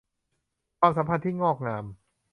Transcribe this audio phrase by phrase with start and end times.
[0.79, 1.85] ความสัมพันธ์ที่งอกงาม